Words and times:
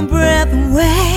my 0.00 0.06
breath 0.06 0.52
away. 0.52 1.09